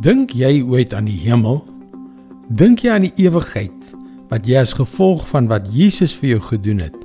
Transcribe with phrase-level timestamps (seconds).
[0.00, 1.58] Dink jy ooit aan die hemel?
[2.56, 3.90] Dink jy aan die ewigheid
[4.30, 6.96] wat jy as gevolg van wat Jesus vir jou gedoen het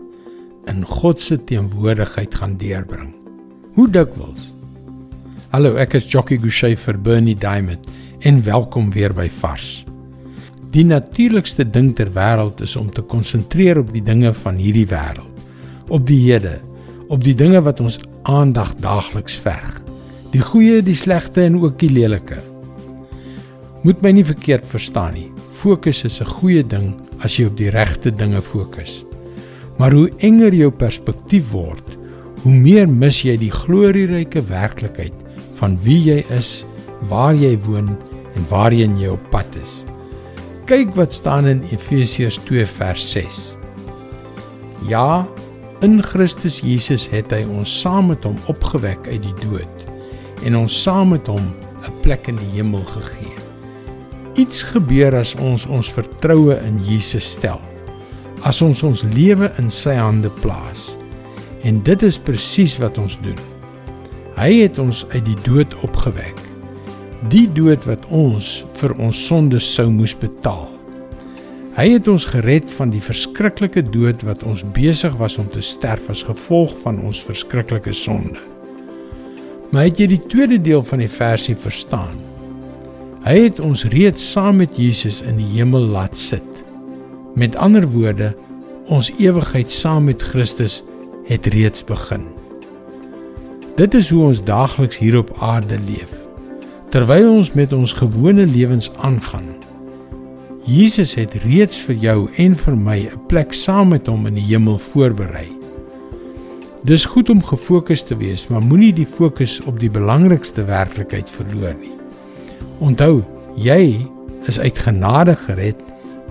[0.72, 3.10] in God se teenwoordigheid gaan deurbring?
[3.76, 4.54] Hoe dikwels?
[5.52, 7.84] Hallo, ek is Jockey Gouchee vir Bernie Diamond
[8.24, 9.84] en welkom weer by Vars.
[10.72, 15.46] Die natuurlikste ding ter wêreld is om te konsentreer op die dinge van hierdie wêreld,
[15.92, 16.62] op die hede,
[17.12, 19.82] op die dinge wat ons aandag daagliks verg.
[20.32, 22.40] Die goeie, die slegte en ook die lelike.
[23.86, 25.28] Moet my nie verkeerd verstaan nie.
[25.60, 29.06] Fokus is 'n goeie ding as jy op die regte dinge fokus.
[29.78, 31.86] Maar hoe enger jou perspektief word,
[32.42, 35.14] hoe meer mis jy die glorieryke werklikheid
[35.60, 36.66] van wie jy is,
[37.10, 37.98] waar jy woon
[38.36, 39.86] en waarheen jy op pad is.
[40.66, 43.58] Kyk wat staan in Efesiërs 2 vers 6.
[44.90, 45.28] Ja,
[45.82, 49.86] in Christus Jesus het hy ons saam met hom opgewek uit die dood
[50.44, 51.54] en ons saam met hom
[51.86, 53.46] 'n plek in die hemel gegee.
[54.36, 57.62] Iets gebeur as ons ons vertroue in Jesus stel.
[58.44, 60.98] As ons ons lewe in sy hande plaas.
[61.64, 63.40] En dit is presies wat ons doen.
[64.36, 66.44] Hy het ons uit die dood opgewek.
[67.32, 70.68] Die dood wat ons vir ons sondes sou moes betaal.
[71.80, 76.12] Hy het ons gered van die verskriklike dood wat ons besig was om te sterf
[76.12, 78.44] as gevolg van ons verskriklike sonde.
[79.72, 82.35] Maar het jy die tweede deel van die versie verstaan?
[83.26, 86.46] Hy het ons reeds saam met Jesus in die hemel laat sit.
[87.34, 88.36] Met ander woorde,
[88.86, 90.84] ons ewigheid saam met Christus
[91.26, 92.28] het reeds begin.
[93.80, 96.14] Dit is hoe ons daagliks hier op aarde leef.
[96.94, 99.56] Terwyl ons met ons gewone lewens aangaan.
[100.70, 104.48] Jesus het reeds vir jou en vir my 'n plek saam met hom in die
[104.54, 105.50] hemel voorberei.
[106.84, 111.74] Dis goed om gefokus te wees, maar moenie die fokus op die belangrikste werklikheid verloor
[111.74, 112.05] nie.
[112.84, 113.24] Onthou,
[113.56, 114.08] jy
[114.50, 115.80] is uit genade gered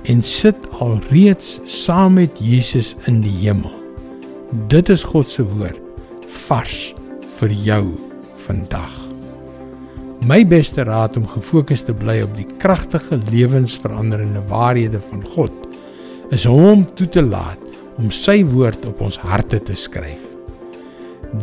[0.04, 3.72] en sit alreeds saam met Jesus in die hemel.
[4.68, 5.80] Dit is God se woord
[6.44, 6.92] vars
[7.38, 7.84] vir jou
[8.44, 8.92] vandag.
[10.24, 15.52] My beste raad om gefokus te bly op die kragtige lewensveranderende waarhede van God
[16.32, 17.60] is om hom toe te laat
[18.00, 20.22] om sy woord op ons harte te skryf.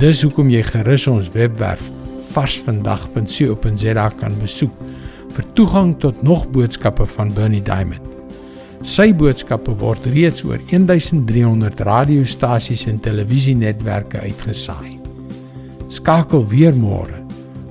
[0.02, 1.84] Dis hoekom jy gerus ons webwerf
[2.32, 4.91] varsvandag.co.za kan besoek
[5.32, 8.04] vir toegang tot nog boodskappe van Bernie Diamond.
[8.82, 14.98] Sy boodskappe word reeds oor 1300 radiostasies en televisienetwerke uitgesaai.
[15.92, 17.20] Skakel weer môre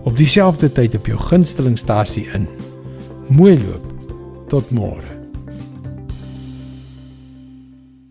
[0.09, 2.49] op dieselfde tyd op jou gunstelingstasie in.
[3.29, 3.87] Mooi loop.
[4.51, 5.20] Tot môre.